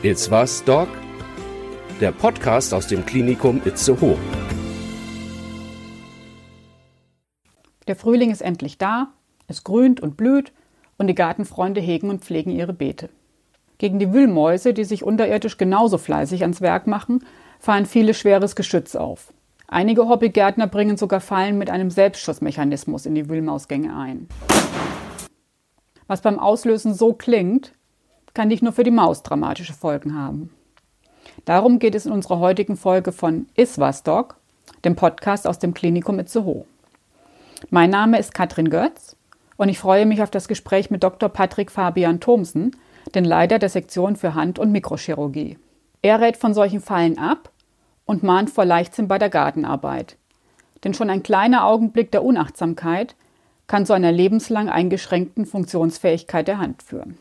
[0.00, 0.86] It's was, Doc?
[2.00, 4.16] Der Podcast aus dem Klinikum Itzehoe.
[7.88, 9.08] Der Frühling ist endlich da,
[9.48, 10.52] es grünt und blüht
[10.98, 13.08] und die Gartenfreunde hegen und pflegen ihre Beete.
[13.78, 17.24] Gegen die Wühlmäuse, die sich unterirdisch genauso fleißig ans Werk machen,
[17.58, 19.32] fallen viele schweres Geschütz auf.
[19.66, 24.28] Einige Hobbygärtner bringen sogar Fallen mit einem Selbstschussmechanismus in die Wühlmausgänge ein.
[26.06, 27.72] Was beim Auslösen so klingt,
[28.38, 30.50] kann nicht nur für die Maus dramatische Folgen haben.
[31.44, 34.36] Darum geht es in unserer heutigen Folge von Iswas Dog,
[34.84, 36.64] dem Podcast aus dem Klinikum Itzehoe.
[37.70, 39.16] Mein Name ist Katrin Götz
[39.56, 41.28] und ich freue mich auf das Gespräch mit Dr.
[41.28, 42.76] Patrick Fabian Thomsen,
[43.12, 45.58] den Leiter der Sektion für Hand- und Mikrochirurgie.
[46.02, 47.50] Er rät von solchen Fallen ab
[48.04, 50.16] und mahnt vor Leichtsinn bei der Gartenarbeit.
[50.84, 53.16] Denn schon ein kleiner Augenblick der Unachtsamkeit
[53.66, 57.18] kann zu einer lebenslang eingeschränkten Funktionsfähigkeit der Hand führen.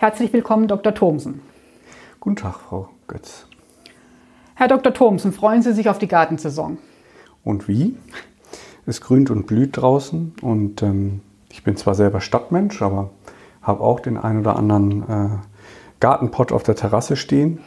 [0.00, 0.94] Herzlich willkommen, Dr.
[0.94, 1.40] Thomsen.
[2.20, 3.46] Guten Tag, Frau Götz.
[4.54, 4.94] Herr Dr.
[4.94, 6.78] Thomsen, freuen Sie sich auf die Gartensaison?
[7.42, 7.96] Und wie?
[8.86, 13.10] Es grünt und blüht draußen und ähm, ich bin zwar selber Stadtmensch, aber
[13.60, 15.28] habe auch den einen oder anderen äh,
[15.98, 17.58] Gartenpott auf der Terrasse stehen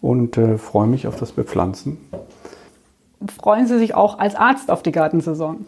[0.00, 1.98] und äh, freue mich auf das Bepflanzen.
[3.36, 5.66] Freuen Sie sich auch als Arzt auf die Gartensaison?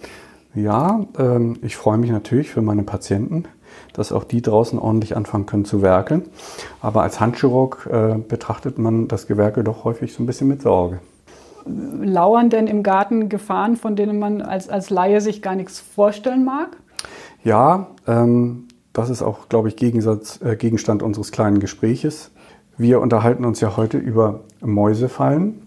[0.54, 3.46] Ja, ähm, ich freue mich natürlich für meine Patienten,
[3.92, 6.22] dass auch die draußen ordentlich anfangen können zu werkeln.
[6.80, 11.00] Aber als Handchirurg äh, betrachtet man das Gewerke doch häufig so ein bisschen mit Sorge.
[11.66, 16.44] Lauern denn im Garten Gefahren, von denen man als, als Laie sich gar nichts vorstellen
[16.44, 16.76] mag?
[17.42, 22.30] Ja, ähm, das ist auch, glaube ich, Gegensatz, äh, Gegenstand unseres kleinen Gespräches.
[22.78, 25.66] Wir unterhalten uns ja heute über Mäusefallen.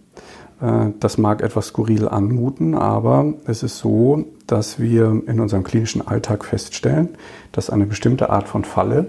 [0.61, 6.05] Äh, das mag etwas skurril anmuten, aber es ist so, dass wir in unserem klinischen
[6.05, 7.09] Alltag feststellen,
[7.51, 9.07] dass eine bestimmte Art von Falle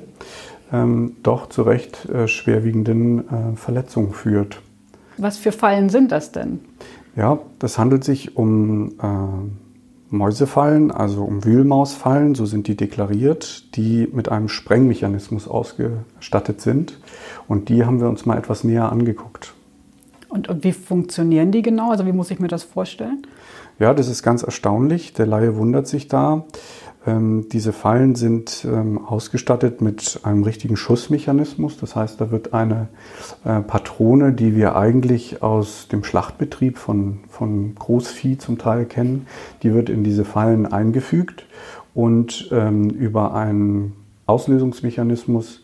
[0.73, 4.61] ähm, doch zu recht äh, schwerwiegenden äh, Verletzungen führt.
[5.17, 6.61] Was für Fallen sind das denn?
[7.17, 14.09] Ja, das handelt sich um äh, Mäusefallen, also um Wühlmausfallen, so sind die deklariert, die
[14.13, 16.99] mit einem Sprengmechanismus ausgestattet sind.
[17.47, 19.55] Und die haben wir uns mal etwas näher angeguckt.
[20.31, 21.91] Und, und wie funktionieren die genau?
[21.91, 23.27] Also wie muss ich mir das vorstellen?
[23.79, 25.13] Ja, das ist ganz erstaunlich.
[25.13, 26.45] Der Laie wundert sich da.
[27.07, 31.79] Ähm, diese Fallen sind ähm, ausgestattet mit einem richtigen Schussmechanismus.
[31.79, 32.89] Das heißt, da wird eine
[33.45, 39.27] äh, Patrone, die wir eigentlich aus dem Schlachtbetrieb von, von Großvieh zum Teil kennen,
[39.63, 41.47] die wird in diese Fallen eingefügt
[41.95, 45.63] und ähm, über einen Auslösungsmechanismus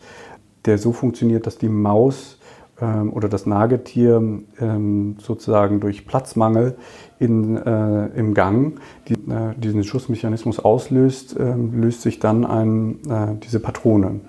[0.67, 2.36] der so funktioniert, dass die Maus
[2.79, 4.17] oder das Nagetier
[4.59, 6.77] ähm, sozusagen durch Platzmangel
[7.19, 13.35] in, äh, im Gang die, äh, diesen Schussmechanismus auslöst, äh, löst sich dann ein, äh,
[13.43, 14.19] diese Patrone.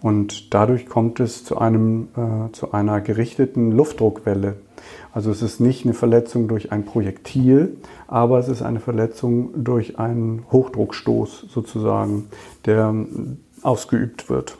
[0.00, 4.56] Und dadurch kommt es zu, einem, äh, zu einer gerichteten Luftdruckwelle.
[5.12, 7.76] Also es ist nicht eine Verletzung durch ein Projektil,
[8.08, 12.26] aber es ist eine Verletzung durch einen Hochdruckstoß sozusagen,
[12.66, 12.92] der
[13.62, 14.56] ausgeübt wird.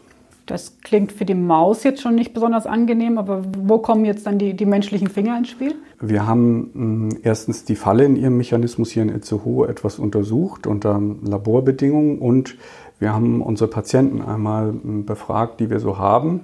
[0.46, 4.38] Das klingt für die Maus jetzt schon nicht besonders angenehm, aber wo kommen jetzt dann
[4.38, 5.74] die, die menschlichen Finger ins Spiel?
[6.00, 10.66] Wir haben mh, hm, erstens die Falle in ihrem Mechanismus hier in Itzehoe etwas untersucht
[10.66, 12.56] unter Laborbedingungen und
[12.98, 16.40] wir haben unsere Patienten einmal mh, hm, befragt, die wir so haben.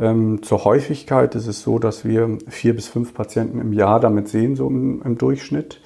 [0.00, 4.28] Ähm, zur Häufigkeit ist es so, dass wir vier bis fünf Patienten im Jahr damit
[4.28, 5.80] sehen, so im, im Durchschnitt.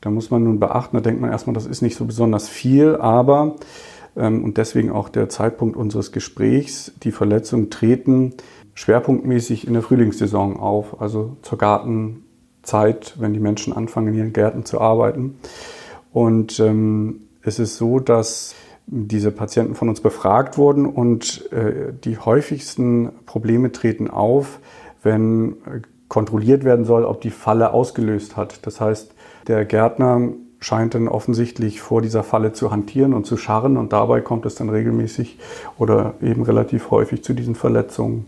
[0.00, 2.96] Da muss man nun beachten, da denkt man erstmal, das ist nicht so besonders viel,
[2.96, 3.56] aber
[4.16, 6.92] und deswegen auch der Zeitpunkt unseres Gesprächs.
[7.02, 8.34] Die Verletzungen treten
[8.74, 14.64] schwerpunktmäßig in der Frühlingssaison auf, also zur Gartenzeit, wenn die Menschen anfangen, in ihren Gärten
[14.64, 15.38] zu arbeiten.
[16.12, 18.54] Und ähm, es ist so, dass
[18.86, 24.60] diese Patienten von uns befragt wurden und äh, die häufigsten Probleme treten auf,
[25.02, 28.64] wenn äh, kontrolliert werden soll, ob die Falle ausgelöst hat.
[28.66, 29.14] Das heißt,
[29.48, 30.30] der Gärtner
[30.60, 34.54] scheint dann offensichtlich vor dieser Falle zu hantieren und zu scharren und dabei kommt es
[34.54, 35.38] dann regelmäßig
[35.78, 38.26] oder eben relativ häufig zu diesen Verletzungen.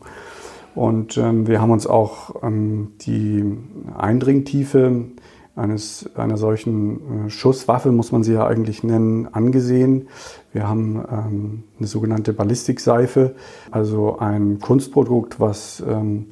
[0.75, 3.45] Und ähm, wir haben uns auch ähm, die
[3.97, 5.07] Eindringtiefe
[5.57, 10.09] eines, einer solchen äh, Schusswaffe, muss man sie ja eigentlich nennen, angesehen.
[10.53, 13.35] Wir haben ähm, eine sogenannte Ballistikseife,
[13.71, 16.27] also ein Kunstprodukt, was ähm,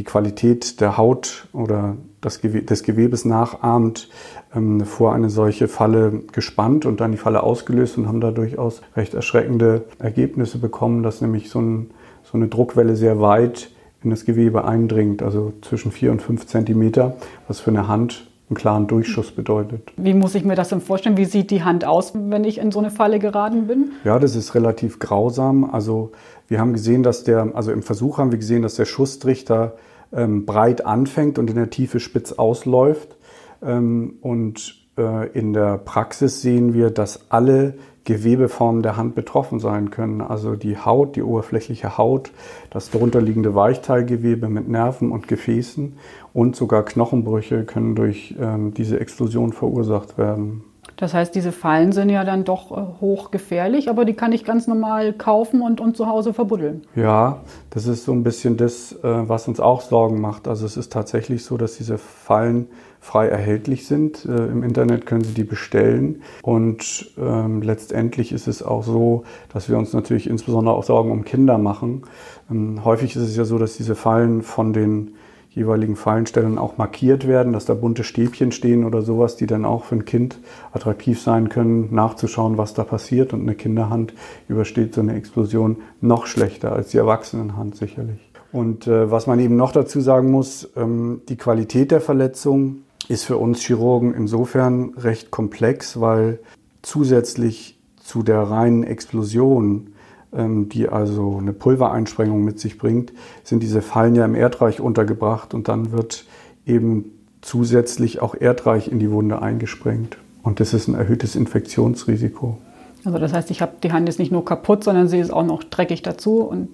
[0.00, 4.08] die Qualität der Haut oder das Gewe des Gewebes nachahmt,
[4.56, 8.80] ähm, vor eine solche Falle gespannt und dann die Falle ausgelöst und haben da durchaus
[8.96, 11.90] recht erschreckende Ergebnisse bekommen, dass nämlich so, ein,
[12.22, 17.16] so eine Druckwelle sehr weit in das Gewebe eindringt, also zwischen vier und fünf Zentimeter,
[17.46, 19.92] was für eine Hand einen klaren Durchschuss bedeutet.
[19.98, 21.18] Wie muss ich mir das denn vorstellen?
[21.18, 23.92] Wie sieht die Hand aus, wenn ich in so eine Falle geraten bin?
[24.02, 25.70] Ja, das ist relativ grausam.
[25.70, 26.10] Also
[26.48, 29.74] wir haben gesehen, dass der, also im Versuch haben wir gesehen, dass der Schusstrichter
[30.12, 33.16] ähm, breit anfängt und in der Tiefe spitz ausläuft.
[33.62, 37.74] Ähm, und äh, in der Praxis sehen wir, dass alle
[38.04, 40.20] Gewebeformen der Hand betroffen sein können.
[40.20, 42.32] Also die Haut, die oberflächliche Haut,
[42.70, 45.96] das darunterliegende Weichteilgewebe mit Nerven und Gefäßen
[46.32, 50.64] und sogar Knochenbrüche können durch ähm, diese Explosion verursacht werden.
[51.00, 54.66] Das heißt, diese Fallen sind ja dann doch äh, hochgefährlich, aber die kann ich ganz
[54.66, 56.82] normal kaufen und, und zu Hause verbuddeln.
[56.94, 60.46] Ja, das ist so ein bisschen das, äh, was uns auch Sorgen macht.
[60.46, 62.68] Also es ist tatsächlich so, dass diese Fallen
[63.00, 64.26] frei erhältlich sind.
[64.26, 66.22] Äh, Im Internet können Sie die bestellen.
[66.42, 69.24] Und ähm, letztendlich ist es auch so,
[69.54, 72.02] dass wir uns natürlich insbesondere auch Sorgen um Kinder machen.
[72.50, 75.14] Ähm, häufig ist es ja so, dass diese Fallen von den
[75.50, 79.84] jeweiligen Fallenstellen auch markiert werden, dass da bunte Stäbchen stehen oder sowas, die dann auch
[79.84, 80.38] für ein Kind
[80.72, 83.32] attraktiv sein können, nachzuschauen, was da passiert.
[83.32, 84.14] Und eine Kinderhand
[84.48, 88.30] übersteht so eine Explosion noch schlechter als die Erwachsenenhand sicherlich.
[88.52, 93.24] Und äh, was man eben noch dazu sagen muss, ähm, die Qualität der Verletzung ist
[93.24, 96.38] für uns Chirurgen insofern recht komplex, weil
[96.82, 99.94] zusätzlich zu der reinen Explosion
[100.32, 103.12] die also eine Pulvereinsprengung mit sich bringt,
[103.42, 106.24] sind diese Fallen ja im Erdreich untergebracht und dann wird
[106.66, 107.06] eben
[107.40, 110.18] zusätzlich auch Erdreich in die Wunde eingesprengt.
[110.42, 112.58] Und das ist ein erhöhtes Infektionsrisiko.
[113.04, 115.44] Also das heißt, ich habe die Hand jetzt nicht nur kaputt, sondern sie ist auch
[115.44, 116.68] noch dreckig dazu und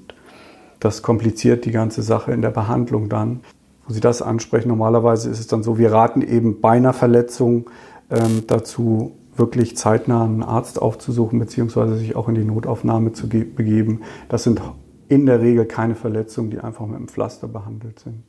[0.80, 3.40] das kompliziert die ganze Sache in der Behandlung dann.
[3.86, 7.70] Wo Sie das ansprechen, normalerweise ist es dann so, wir raten eben bei einer Verletzung
[8.10, 14.02] ähm, dazu, wirklich zeitnah einen Arzt aufzusuchen, beziehungsweise sich auch in die Notaufnahme zu begeben.
[14.28, 14.60] Das sind
[15.08, 18.22] in der Regel keine Verletzungen, die einfach mit einem Pflaster behandelt sind.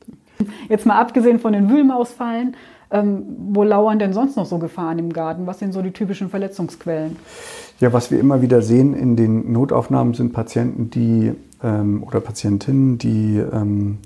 [0.68, 2.54] Jetzt mal abgesehen von den Wühlmausfallen,
[2.90, 5.46] ähm, wo lauern denn sonst noch so Gefahren im Garten?
[5.46, 7.16] Was sind so die typischen Verletzungsquellen?
[7.80, 11.32] Ja, was wir immer wieder sehen in den Notaufnahmen sind Patienten, die
[11.62, 13.98] ähm, oder Patientinnen, die ähm,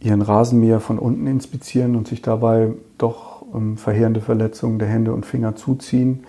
[0.00, 5.26] ihren Rasenmäher von unten inspizieren und sich dabei doch ähm, verheerende Verletzungen der Hände und
[5.26, 6.24] Finger zuziehen.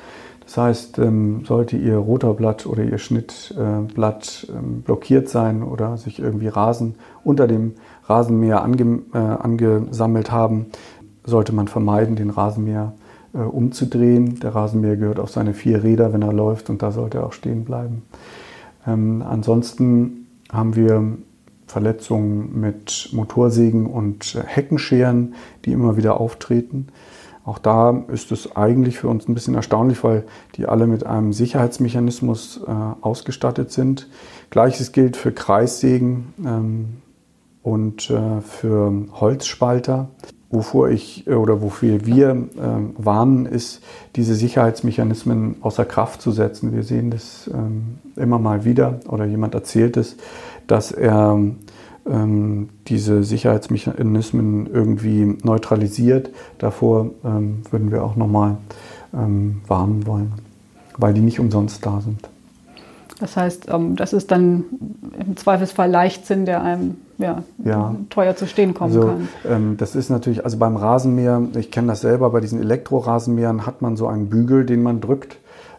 [0.47, 6.47] Das heißt, ähm, sollte Ihr Rotorblatt oder Ihr Schnittblatt ähm, blockiert sein oder sich irgendwie
[6.47, 7.73] Rasen unter dem
[8.05, 10.67] Rasenmäher ange, äh, angesammelt haben,
[11.25, 12.93] sollte man vermeiden, den Rasenmäher
[13.33, 14.39] äh, umzudrehen.
[14.39, 17.33] Der Rasenmäher gehört auf seine vier Räder, wenn er läuft, und da sollte er auch
[17.33, 18.03] stehen bleiben.
[18.87, 21.17] Ähm, ansonsten haben wir
[21.67, 25.35] Verletzungen mit Motorsägen und Heckenscheren,
[25.65, 26.87] die immer wieder auftreten.
[27.47, 30.25] Auch da ist es eigentlich für uns ein bisschen erstaunlich, weil
[30.55, 32.71] die alle mit einem Sicherheitsmechanismus äh,
[33.01, 34.09] ausgestattet sind.
[34.49, 36.87] Gleiches gilt für Kreissägen ähm,
[37.63, 40.09] und äh, für Holzspalter.
[40.49, 42.45] Wovor ich äh, oder wofür wir äh,
[42.97, 43.81] warnen, ist,
[44.15, 46.73] diese Sicherheitsmechanismen außer Kraft zu setzen.
[46.73, 50.15] Wir sehen das ähm, immer mal wieder oder jemand erzählt es,
[50.67, 51.37] dass er
[52.05, 56.29] ähm, diese Sicherheitsmechanismen irgendwie neutralisiert.
[56.57, 58.57] Davor ähm, würden wir auch nochmal
[59.13, 60.33] ähm, warnen wollen,
[60.97, 62.29] weil die nicht umsonst da sind.
[63.19, 64.65] Das heißt, ähm, das ist dann
[65.19, 67.95] im Zweifelsfall Leichtsinn, der einem ja, ja.
[68.09, 69.27] teuer zu stehen kommen also, kann.
[69.49, 73.81] Ähm, das ist natürlich, also beim Rasenmäher, ich kenne das selber, bei diesen Elektrorasenmähern hat
[73.81, 75.37] man so einen Bügel, den man drückt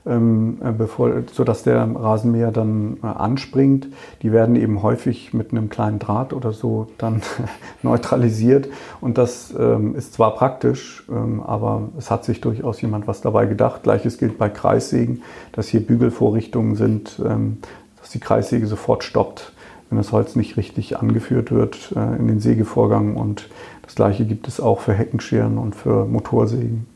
[0.09, 3.89] ähm, äh, bevor, sodass der Rasenmäher dann äh, anspringt.
[4.23, 7.23] Die werden eben häufig mit einem kleinen Draht oder so dann
[7.83, 8.69] neutralisiert.
[9.01, 13.47] Und das ähm, ist zwar praktisch, ähm, aber es hat sich durchaus jemand was dabei
[13.47, 13.83] gedacht.
[13.83, 15.23] Gleiches gilt bei Kreissägen,
[15.53, 17.59] dass hier Bügelvorrichtungen sind, ähm,
[18.01, 19.53] dass die Kreissäge sofort stoppt,
[19.91, 23.17] wenn das Holz nicht richtig angeführt wird äh, in den Sägevorgang.
[23.17, 23.49] Und
[23.83, 26.87] das gleiche gibt es auch für Heckenscheren und für Motorsägen.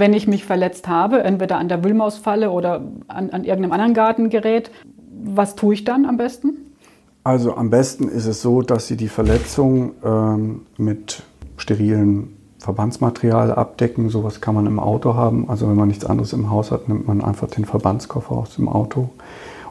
[0.00, 4.70] Wenn ich mich verletzt habe, entweder an der Wühlmausfalle oder an, an irgendeinem anderen Gartengerät,
[5.22, 6.56] was tue ich dann am besten?
[7.22, 11.22] Also am besten ist es so, dass Sie die Verletzung ähm, mit
[11.58, 14.08] sterilen Verbandsmaterial abdecken.
[14.08, 15.50] Sowas kann man im Auto haben.
[15.50, 18.70] Also wenn man nichts anderes im Haus hat, nimmt man einfach den Verbandskoffer aus dem
[18.70, 19.10] Auto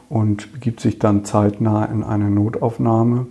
[0.10, 3.26] und begibt sich dann zeitnah in eine Notaufnahme.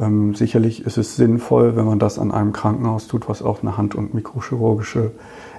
[0.00, 3.76] Ähm, sicherlich ist es sinnvoll, wenn man das an einem Krankenhaus tut, was auch eine
[3.76, 5.10] hand- und mikrochirurgische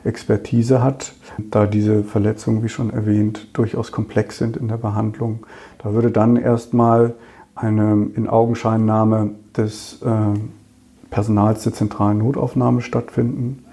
[0.04, 5.46] Expertise hat, da diese Verletzungen, wie schon erwähnt, durchaus komplex sind in der Behandlung.
[5.80, 7.14] Da würde dann erstmal
[7.56, 10.40] eine Inaugenscheinnahme des äh,
[11.10, 13.64] Personals der zentralen Notaufnahme stattfinden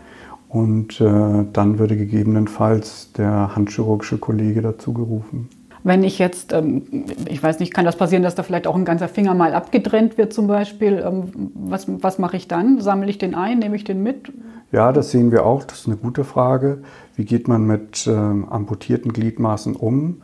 [0.49, 5.49] und äh, dann würde gegebenenfalls der handchirurgische Kollege dazu gerufen.
[5.83, 6.83] Wenn ich jetzt, ähm,
[7.27, 10.19] ich weiß nicht, kann das passieren, dass da vielleicht auch ein ganzer Finger mal abgetrennt
[10.19, 11.03] wird zum Beispiel?
[11.05, 12.81] Ähm, was, was mache ich dann?
[12.81, 13.59] Sammle ich den ein?
[13.61, 14.33] Nehme ich den mit?
[14.73, 15.65] Ja, das sehen wir auch.
[15.65, 16.83] Das ist eine gute Frage.
[17.17, 20.23] Wie geht man mit äh, amputierten Gliedmaßen um?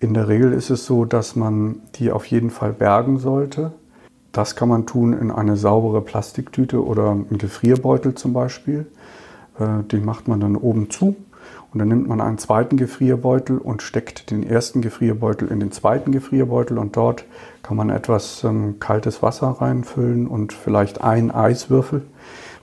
[0.00, 3.72] In der Regel ist es so, dass man die auf jeden Fall bergen sollte.
[4.30, 8.86] Das kann man tun in eine saubere Plastiktüte oder einen Gefrierbeutel zum Beispiel.
[9.58, 11.16] Äh, den macht man dann oben zu
[11.72, 16.12] und dann nimmt man einen zweiten Gefrierbeutel und steckt den ersten Gefrierbeutel in den zweiten
[16.12, 16.78] Gefrierbeutel.
[16.78, 17.24] Und dort
[17.62, 22.02] kann man etwas ähm, kaltes Wasser reinfüllen und vielleicht einen Eiswürfel,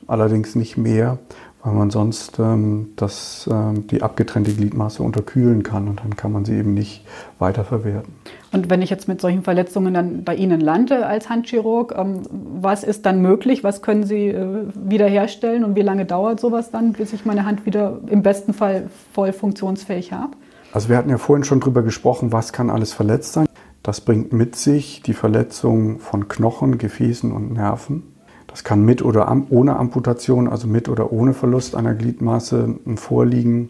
[0.07, 1.19] allerdings nicht mehr,
[1.63, 5.87] weil man sonst ähm, das, ähm, die abgetrennte Gliedmaße unterkühlen kann.
[5.87, 7.05] Und dann kann man sie eben nicht
[7.37, 8.11] weiterverwerten.
[8.55, 12.85] Und wenn ich jetzt mit solchen Verletzungen dann bei Ihnen lande als Handchirurg, ähm, was
[12.85, 13.65] ist dann möglich?
[13.65, 17.65] Was können Sie äh, wiederherstellen und wie lange dauert sowas dann, bis ich meine Hand
[17.65, 20.37] wieder im besten Fall voll funktionsfähig habe?
[20.71, 23.45] Also wir hatten ja vorhin schon darüber gesprochen, was kann alles verletzt sein.
[23.83, 28.03] Das bringt mit sich die Verletzung von Knochen, Gefäßen und Nerven.
[28.47, 33.69] Das kann mit oder ohne Amputation, also mit oder ohne Verlust einer Gliedmaße vorliegen.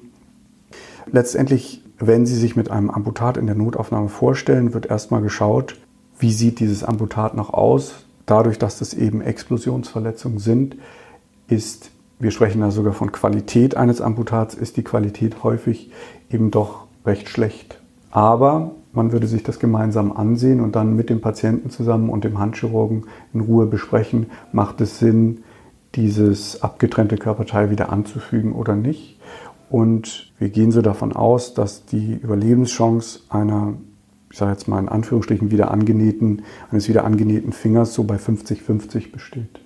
[1.12, 5.78] Letztendlich, wenn Sie sich mit einem Amputat in der Notaufnahme vorstellen, wird erstmal geschaut,
[6.20, 8.06] wie sieht dieses Amputat noch aus.
[8.26, 10.78] Dadurch, dass das eben Explosionsverletzungen sind,
[11.48, 15.92] ist, wir sprechen da sogar von Qualität eines Amputats, ist die Qualität häufig
[16.30, 17.80] eben doch recht schlecht.
[18.12, 22.40] Aber man würde sich das gemeinsam ansehen und dann mit dem Patienten zusammen und dem
[22.40, 25.44] Handchirurgen in Ruhe besprechen, macht es Sinn,
[25.96, 29.15] dieses abgetrennte Körperteil wieder anzufügen oder nicht.
[29.70, 33.74] Und wir gehen so davon aus, dass die Überlebenschance einer,
[34.32, 39.12] ich sage jetzt mal in Anführungsstrichen, wieder angenähten, eines wieder angenähten Fingers so bei 50-50
[39.12, 39.60] besteht.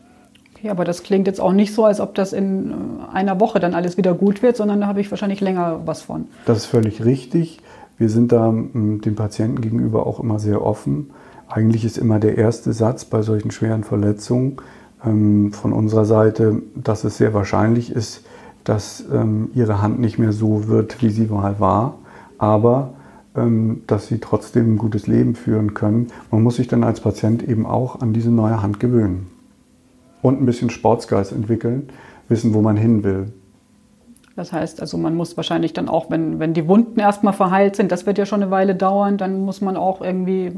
[0.56, 2.74] Okay, aber das klingt jetzt auch nicht so, als ob das in äh,
[3.14, 6.28] einer Woche dann alles wieder gut wird, sondern da habe ich wahrscheinlich länger was von.
[6.46, 7.60] Das ist völlig richtig.
[7.98, 11.12] Wir sind da mm, dem Patienten gegenüber auch immer sehr offen.
[11.48, 14.58] Eigentlich ist immer der erste Satz bei solchen schweren Verletzungen
[15.06, 18.26] ähm, von unserer Seite, dass es sehr wahrscheinlich ist,
[18.70, 21.96] dass ähm, ihre Hand nicht mehr so wird, wie sie mal war,
[22.38, 22.94] aber
[23.36, 26.10] ähm, dass sie trotzdem ein gutes Leben führen können.
[26.30, 29.26] Man muss sich dann als Patient eben auch an diese neue Hand gewöhnen
[30.22, 31.90] und ein bisschen Sportsgeist entwickeln,
[32.28, 33.34] wissen, wo man hin will.
[34.36, 37.92] Das heißt, also man muss wahrscheinlich dann auch, wenn, wenn die Wunden erstmal verheilt sind,
[37.92, 40.52] das wird ja schon eine Weile dauern, dann muss man auch irgendwie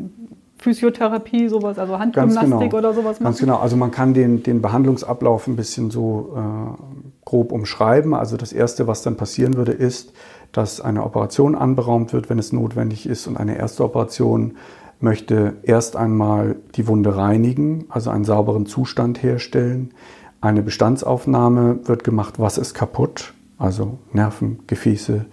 [0.58, 2.78] Physiotherapie, sowas, also Handgymnastik genau.
[2.78, 3.24] oder sowas machen.
[3.24, 6.91] Ganz genau, also man kann den, den Behandlungsablauf ein bisschen so äh,
[7.26, 8.14] grob umschreiben.
[8.14, 10.14] Also das Erste, was dann passieren würde, ist,
[10.52, 13.28] dass eine Operation anberaumt wird, wenn es notwendig ist.
[13.28, 14.56] Und eine erste Operation
[15.00, 19.94] möchte erst einmal die Wunde reinigen, also einen sauberen Zustand herstellen.
[20.42, 25.26] Eine Bestandsaufnahme wird gemacht, was ist kaputt also Nerven, Gefäße,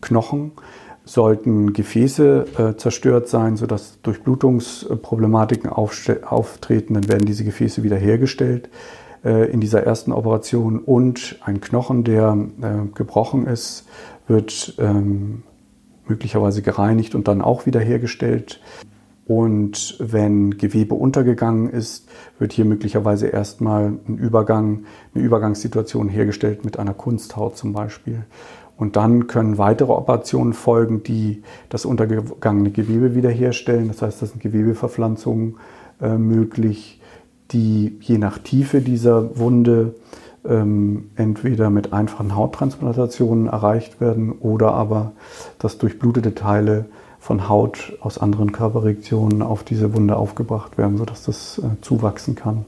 [0.00, 0.52] Knochen.
[1.04, 8.70] Sollten Gefäße äh, zerstört sein, sodass Durchblutungsproblematiken auftreten, dann werden diese Gefäße wiederhergestellt äh,
[9.22, 10.78] in dieser ersten Operation.
[10.78, 13.86] Und ein Knochen, der äh, gebrochen ist,
[14.28, 15.42] wird ähm,
[16.06, 18.60] möglicherweise gereinigt und dann auch wiederhergestellt.
[19.26, 22.08] Und wenn Gewebe untergegangen ist,
[22.38, 24.84] wird hier möglicherweise erstmal ein Übergang,
[25.14, 28.24] eine Übergangssituation hergestellt mit einer Kunsthaut zum Beispiel.
[28.78, 33.88] Und dann können weitere Operationen folgen, die das untergegangene Gewebe wiederherstellen.
[33.88, 35.56] Das heißt, das sind Gewebeverpflanzungen
[36.00, 36.97] äh, möglich,
[37.52, 39.94] die je nach Tiefe dieser Wunde
[40.46, 45.12] ähm, entweder mit einfachen Hauttransplantationen erreicht werden oder aber,
[45.58, 46.86] dass durchblutete Teile
[47.18, 52.64] von Haut aus anderen Körperregionen auf diese Wunde aufgebracht werden, sodass das äh, zuwachsen kann.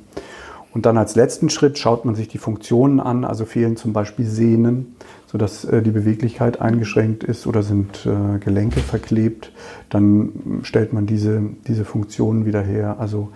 [0.72, 4.24] Und dann als letzten Schritt schaut man sich die Funktionen an, also fehlen zum Beispiel
[4.24, 4.94] Sehnen,
[5.26, 9.52] sodass äh, die Beweglichkeit eingeschränkt ist oder sind äh, Gelenke verklebt.
[9.88, 12.96] Dann stellt man diese, diese Funktionen wieder her.
[12.98, 13.30] Also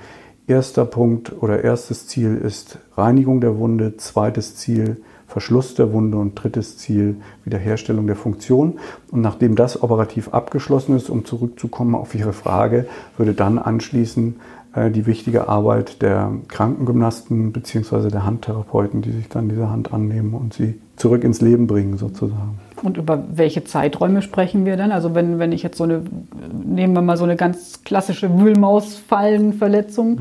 [0.46, 6.34] erster Punkt oder erstes Ziel ist Reinigung der Wunde, zweites Ziel Verschluss der Wunde und
[6.34, 8.78] drittes Ziel Wiederherstellung der Funktion.
[9.10, 12.86] Und nachdem das operativ abgeschlossen ist, um zurückzukommen auf Ihre Frage,
[13.16, 14.36] würde dann anschließen
[14.74, 18.10] äh, die wichtige Arbeit der Krankengymnasten bzw.
[18.10, 22.60] der Handtherapeuten, die sich dann dieser Hand annehmen und sie zurück ins Leben bringen sozusagen.
[22.84, 24.92] Und über welche Zeiträume sprechen wir dann?
[24.92, 26.02] Also wenn, wenn ich jetzt so eine,
[26.52, 30.20] nehmen wir mal so eine ganz klassische Wühlmausfallenverletzung, mhm.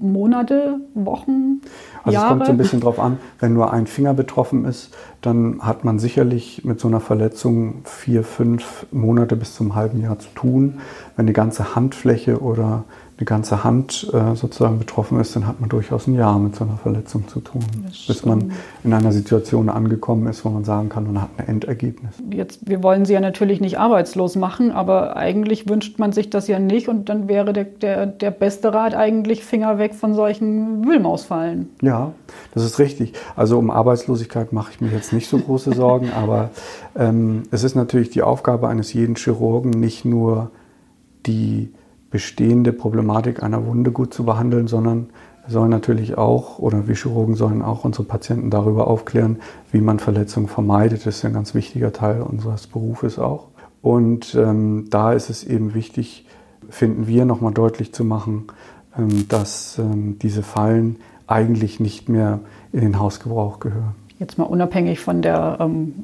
[0.00, 1.60] Monate, Wochen?
[2.02, 2.26] Also Jahre.
[2.26, 5.84] es kommt so ein bisschen drauf an, wenn nur ein Finger betroffen ist, dann hat
[5.84, 10.80] man sicherlich mit so einer Verletzung vier, fünf Monate bis zum halben Jahr zu tun.
[11.16, 12.84] Wenn die ganze Handfläche oder
[13.18, 16.62] eine ganze Hand äh, sozusagen betroffen ist, dann hat man durchaus ein Jahr mit so
[16.64, 17.64] einer Verletzung zu tun,
[18.06, 18.52] bis man
[18.84, 22.14] in einer Situation angekommen ist, wo man sagen kann, man hat ein Endergebnis.
[22.30, 26.46] Jetzt, wir wollen sie ja natürlich nicht arbeitslos machen, aber eigentlich wünscht man sich das
[26.46, 30.86] ja nicht und dann wäre der, der, der beste Rat eigentlich Finger weg von solchen
[30.86, 31.70] Wühlmausfallen.
[31.82, 32.12] Ja,
[32.54, 33.14] das ist richtig.
[33.34, 36.50] Also um Arbeitslosigkeit mache ich mir jetzt nicht so große Sorgen, aber
[36.94, 40.52] ähm, es ist natürlich die Aufgabe eines jeden Chirurgen, nicht nur
[41.26, 41.72] die
[42.10, 45.10] bestehende Problematik einer Wunde gut zu behandeln, sondern
[45.44, 49.38] wir sollen natürlich auch, oder wir Chirurgen sollen auch unsere Patienten darüber aufklären,
[49.72, 51.06] wie man Verletzungen vermeidet.
[51.06, 53.48] Das ist ein ganz wichtiger Teil unseres Berufes auch.
[53.80, 56.26] Und ähm, da ist es eben wichtig,
[56.68, 58.44] finden wir nochmal deutlich zu machen,
[58.96, 60.96] ähm, dass ähm, diese Fallen
[61.26, 62.40] eigentlich nicht mehr
[62.72, 63.94] in den Hausgebrauch gehören.
[64.18, 65.94] Jetzt mal unabhängig von der ähm,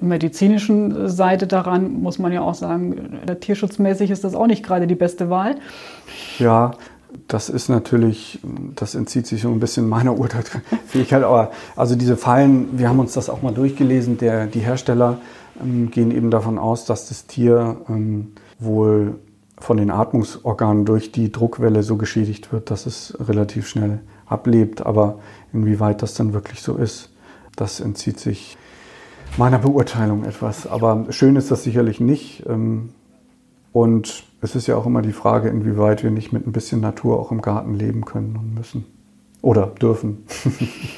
[0.00, 4.94] medizinischen Seite daran, muss man ja auch sagen, tierschutzmäßig ist das auch nicht gerade die
[4.94, 5.56] beste Wahl.
[6.38, 6.72] Ja,
[7.28, 8.40] das ist natürlich,
[8.74, 11.22] das entzieht sich so ein bisschen meiner Urteilsfähigkeit.
[11.22, 14.18] Aber also diese Fallen, wir haben uns das auch mal durchgelesen.
[14.18, 15.18] Der, die Hersteller
[15.60, 19.16] ähm, gehen eben davon aus, dass das Tier ähm, wohl
[19.58, 24.84] von den Atmungsorganen durch die Druckwelle so geschädigt wird, dass es relativ schnell ablebt.
[24.84, 25.18] Aber
[25.52, 27.10] inwieweit das dann wirklich so ist,
[27.56, 28.56] das entzieht sich
[29.36, 30.66] meiner Beurteilung etwas.
[30.66, 32.44] Aber schön ist das sicherlich nicht.
[32.46, 32.90] Ähm,
[33.72, 37.18] und es ist ja auch immer die Frage, inwieweit wir nicht mit ein bisschen Natur
[37.18, 38.84] auch im Garten leben können und müssen.
[39.42, 40.24] Oder dürfen.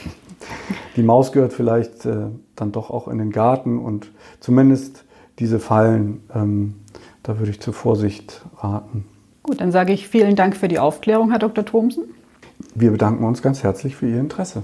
[0.96, 4.10] die Maus gehört vielleicht äh, dann doch auch in den Garten und
[4.40, 5.04] zumindest
[5.38, 6.74] diese Fallen, ähm,
[7.22, 9.04] da würde ich zur Vorsicht raten.
[9.42, 11.64] Gut, dann sage ich vielen Dank für die Aufklärung, Herr Dr.
[11.64, 12.04] Thomsen.
[12.74, 14.62] Wir bedanken uns ganz herzlich für Ihr Interesse.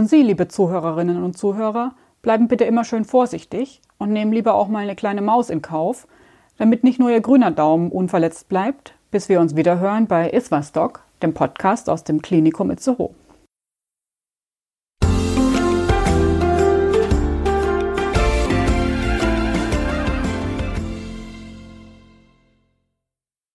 [0.00, 1.92] Und Sie, liebe Zuhörerinnen und Zuhörer,
[2.22, 6.08] bleiben bitte immer schön vorsichtig und nehmen lieber auch mal eine kleine Maus in Kauf,
[6.56, 10.72] damit nicht nur Ihr grüner Daumen unverletzt bleibt, bis wir uns wieder hören bei Iswas
[10.72, 13.10] Doc, dem Podcast aus dem Klinikum Itzehoe.